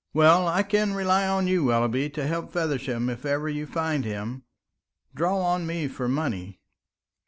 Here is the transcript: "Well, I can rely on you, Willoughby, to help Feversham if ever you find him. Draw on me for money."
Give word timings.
"Well, 0.15 0.47
I 0.47 0.63
can 0.63 0.95
rely 0.95 1.27
on 1.27 1.45
you, 1.45 1.65
Willoughby, 1.65 2.09
to 2.09 2.25
help 2.25 2.51
Feversham 2.51 3.07
if 3.07 3.23
ever 3.23 3.47
you 3.47 3.67
find 3.67 4.03
him. 4.03 4.45
Draw 5.13 5.39
on 5.39 5.67
me 5.67 5.87
for 5.87 6.07
money." 6.07 6.59